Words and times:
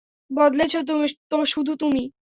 বদলেছো 0.31 0.79
তো 1.29 1.37
শুধু 1.45 1.71
তুমি। 1.75 2.03